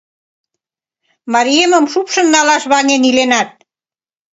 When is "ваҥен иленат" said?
2.71-3.49